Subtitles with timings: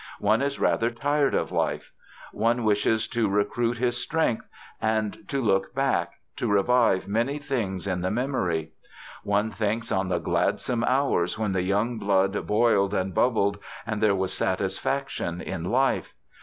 [0.19, 1.91] One is rather tired of life.
[2.31, 4.47] One wishes to recruit his strength
[4.81, 8.71] and to look back, to revive many things in the memory.
[9.23, 14.15] One thinks on the gladsome hours when the young blood boiled and bubbled and there
[14.15, 16.15] was satisfaction in life.